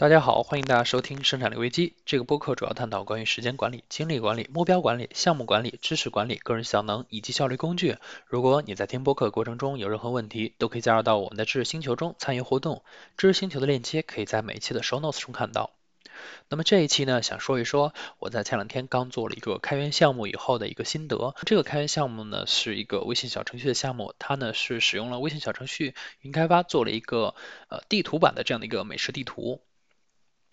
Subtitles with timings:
[0.00, 7.98] 大家好，欢迎大家收听生产力危机这个播客，主要探讨关于时间管理、精力管理、目标管理、项目管理、知识管理、个人效能以及效率工具。
[8.24, 12.82] 如果你在听播客过程中有任何问题，都可以加入到我们的知识星球中参与互动。
[13.18, 15.68] 知识星球的链接可以在每一期的 show notes 中看到。
[16.48, 21.34] 那么这一期呢，想说一说我在前两天刚做了一个开源项目以后的一个心得。
[21.44, 27.34] 这个开源项目呢是一个微信小程序的项目，它呢是使用了微信小程序云开发做了一个
[27.68, 29.60] 呃地图版的这样的一个美食地图。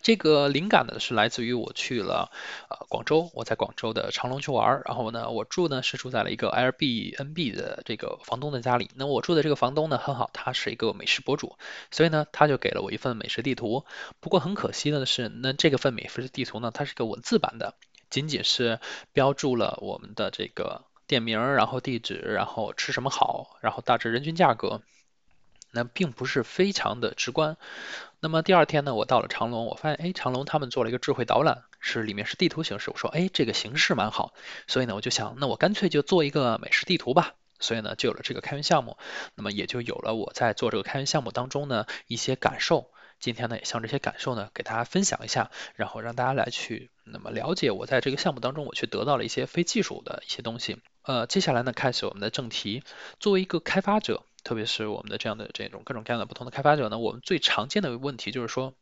[0.07, 2.31] 这个灵感呢是来自于我去了
[2.69, 8.89] 呃广州，我在广州的长隆去玩，然后呢我住呢是住在了一个 Airbnb 的这个房东的家里。
[8.95, 11.57] 那我住的这个房东呢很好，他是一个美食博主，
[11.91, 13.83] 所以呢他就给了我一份美食地图。
[14.21, 17.73] 不过很可惜的是，那这个份美食地图呢它是个文字版的，
[18.09, 18.79] 仅仅是
[19.11, 24.81] 标注了我们的这个店名，然后地址，然后吃什么好，然后大致人均价格。
[25.77, 27.55] 那并不是非常的直观。
[28.19, 32.89] 那么第二天呢，我到了长隆，我发现哎，长隆他们做了一个智慧导览，是里面是地图形式。
[32.89, 34.33] 我说哎，这个形式蛮好，
[34.65, 37.35] 所以呢，我就想，那我干脆就做一个美食地图吧。
[37.59, 38.97] 所以呢，就有了这个开源项目。
[39.35, 42.89] 那么也就有了我在做这个开源项目当中呢一些感受。
[43.19, 50.77] 今天呢，也将这些感受呢给大家分享一下，然后让大家来去那么了解我在这个项目当中我去得到了一些非技术的一些东西。
[51.03, 52.83] 呃，接下来呢，开始我们的正题。
[53.19, 54.23] 作为一个开发者。
[54.47, 58.73] 特别是我们的这样的这种各种各样的不同的开发者呢，我们最常见的问题就是说，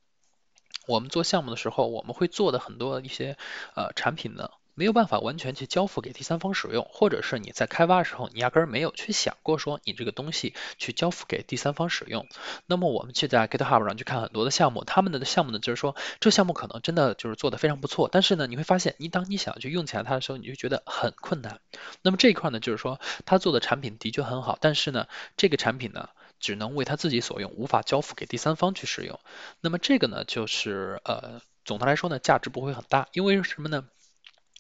[0.86, 3.36] 我们做项目的时候，我们会做的很多一些
[3.76, 4.52] 呃产品呢。
[4.76, 12.28] 没有办法完全去交付给第三方使用，或者是你在开发的时候，你压根儿没有去想过说你这个东西去交付给第三方使用。
[12.66, 21.62] 那么我们去在 GitHub 上去看很多的项目，他们的项目呢就是说这项目可能真的就是做的非常不错，但是呢你会发现，你当你想要去用起来它的时候，你就觉得很困难。
[22.02, 25.08] 那么这一块呢就是说他做的产品的确很好，但是呢
[25.38, 26.10] 这个产品呢
[26.42, 29.20] 只能为他自己所用，无法交付给第三方去使用。
[29.62, 33.86] 那么这个呢就是呃总的来说呢价值不会很大，因为什么呢？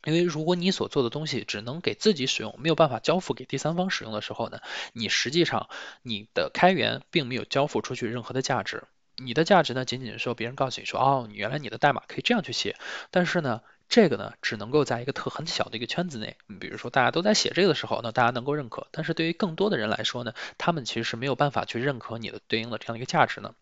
[0.06, 4.60] 因为如果你所做的东西只能给自己使用，没有办法交付给第三方使用的时候呢，
[4.94, 5.70] 你实际上
[6.02, 8.84] 你的开源并没有交付出去任何的价值，
[9.18, 12.78] 你的价值呢仅仅是说别人告诉你说，哦，你原来你的代码可以这样去写，
[13.12, 13.62] 但是呢。
[13.88, 18.88] 这个呢，只能够在一个特很小的一个圈子内，你比如说大家都在写这个的时候，那大家能够认可。
[18.92, 23.54] 但是对于更多的人来说呢，他们其实是没有办法去认可你的对应的这样的一个价值呢。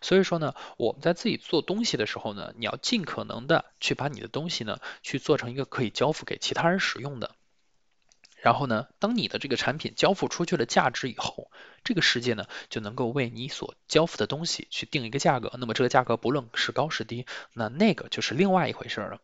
[0.00, 7.34] 所以说呢，我们在自己做东西的时候呢，你要尽可能的去把你的东西呢，去做成一个可以交付给其他人使用的。
[8.36, 11.50] 然后呢，当你的这个产品交付出去了价值以后，
[11.84, 15.52] 这个世界呢就能够为你所交付的东西去定一个价格。
[15.58, 19.20] 那么这个价格不论是高是低，那那个就是另外一回事了。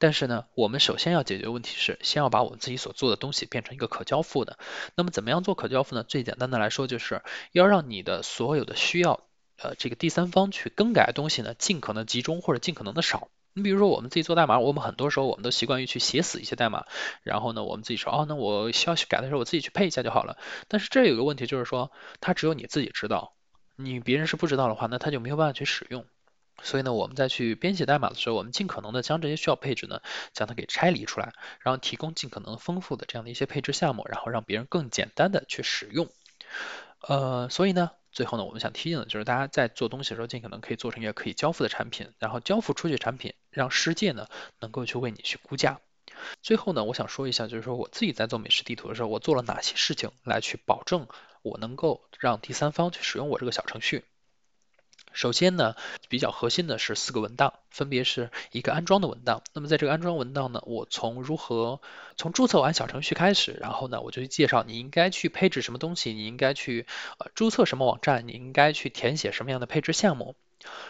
[0.00, 4.58] 但是呢，我们首先要解决问题是，先要把我们自己所做的东西变成一个可交付的。
[4.96, 6.02] 那么怎么样做可交付呢？
[6.02, 7.22] 最简单的来说，就是
[7.52, 9.20] 要让你的所有的需要
[9.58, 13.28] 呃这个第三方去更改的东西呢，尽可能集中或者尽可能的少。
[13.52, 16.86] 你比如说我们自己做代码，我们很多时候我们都习惯于去写死一些代码，
[17.22, 20.38] 然后呢，我们自己说哦，那我需要去改的时候，我自己去配一下就好了。
[20.68, 23.34] 但是这有个问题就是说，它只有你自己知道，
[23.76, 26.06] 你别人是不知道的话，那它就没有办法去使用。
[26.62, 30.00] 所以呢，我们在去编写代码的时候，我们尽可能的将这些需要配置呢，
[30.32, 36.08] 将它给拆离出来，然后提供尽可能丰富的这样的一些配置项目，然后让别人更简单的去使用。
[37.00, 44.26] 呃，所以呢，最后呢，我们想提醒的就是大家在做东西的时候，尽可能可以做成一个可以交付的产品，然后交付出去产品，让世界呢
[44.60, 45.80] 能够去为你去估价。
[46.42, 51.06] 最后呢，我想说一下，就是说我自己在做美食地图的时候，我做了哪些事情来去保证
[51.42, 54.04] 我能够让第三方去使用我这个小程序。
[55.12, 55.74] 首先呢，
[56.08, 59.42] 比较核心的是四个文档，分别是一个安装的文档。
[59.52, 61.80] 那么在这个安装文档呢，我从如何
[62.16, 66.86] 从注册完小程序开始，然后呢，我就去介绍你应该去配置什么东西，你应该去
[67.18, 70.36] 呃注册什么网站，你应该去填写什么样的配置项目。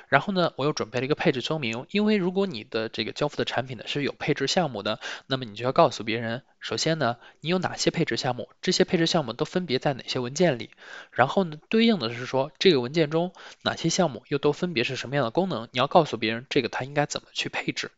[0.08, 10.70] 然后呢，我又准备了一个配置说明，因为如果你的这个交付的产品呢是有配置项目的，那么你就要告诉别人，首先呢，你有哪些配置项目，这些配置项目都分别在哪些文件里，
[11.12, 13.32] 然后呢，对应的是说这个文件中
[13.62, 17.90] 哪些项目又都分别是什么样的功能，你要告诉别人这个它应该怎么去配置。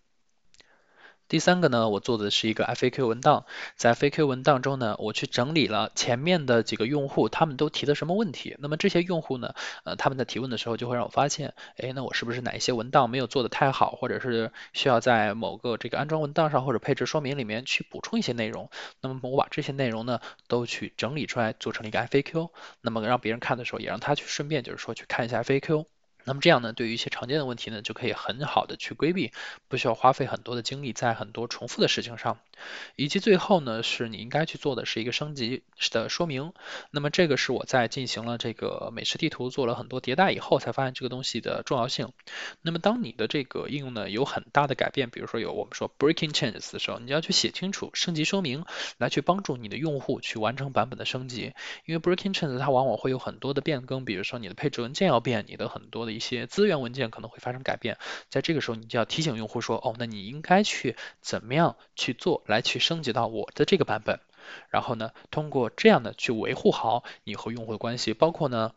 [1.33, 8.55] 第三个呢，我做的是一个 FAQ 文档，在 FAQ 文档中呢，我去整理了前面的几个用户他们都提的什么问题。
[8.59, 18.69] 那么这些用户呢，呃，他们在提问的时候就会让我发现，哎，那我是不是哪一些文档没有做的太好，或者是需要在某个这个安装文档上或者配置说明里面去补充一些内容。
[19.01, 22.51] 那么我把这些内容呢都去整理出来，做成了一个 FAQ。
[22.83, 25.87] 那么让别人看的时候，也让他去顺便就是说去看一下 FAQ。
[26.25, 29.33] 那么这样呢，对于一些常见的问题呢，就可以很好的去规避，
[29.69, 32.39] 不需要花费很多的精力在很多重复的事情上。
[32.95, 36.53] 以及最后呢，是你应该去做的是一个升级的说明。
[36.91, 42.13] 那么这个是我在进行了这个美食地图做了很多迭代以后，才发现这个东西的重要性。
[42.61, 48.65] 那么当你的这个应用呢有很大的改变，比如说有我们说 breaking changes 的时候，你要去写清楚升级说明，
[48.99, 51.53] 来去帮助你的用户去完成版本的升级。
[51.85, 57.99] 因为 breaking changes 它往往会有很多的变更，比如说你的配置文件要变，你的很多的一些资源文件可能会发生改变，
[58.29, 64.21] 在这个时候你就要提醒用户说，哦，那你应该去怎么样去做，来去升级到我的这个版本，
[64.71, 68.73] 然后呢，通过这样的去维护好你和用户的关系，包括呢。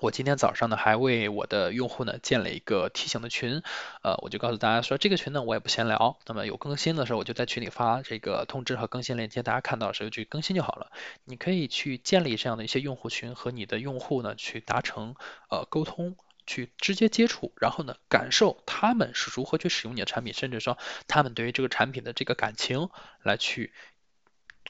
[0.00, 3.62] 我今天早上呢，还为我的用户呢建了一个提醒的群，
[4.02, 10.90] 呃，我就告诉大家说，这个群呢我也不闲聊，那么有更新的时候我就在群里发这个通知和更新链接，大家看到的时候去更新就好了。
[11.24, 15.14] 你可以去建立这样的一些用户群，和你的用户呢去达成
[15.48, 22.90] 呃沟通，去直接接触，然后呢感受他们是如何去使用你的产品，甚至说他们对于这个产品的这个感情，
[23.22, 23.72] 来去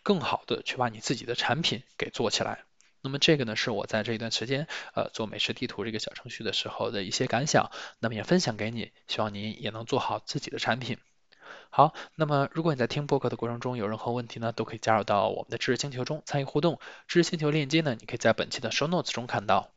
[0.03, 2.65] 更好的去把你自己的产品给做起来。
[3.01, 10.97] 那么这个呢是我在这一段时间呃做美食地图这个小程序的时候的一些感想，那么也分享给你，希望你也能做好自己的产品。
[11.69, 16.79] 好，那么如果你在听播客的过程中有任何问题呢，都可以加入到我们的知识星球中参与互动。
[17.09, 19.74] 知识星球链接呢，你可以在本期的 show notes 中看到。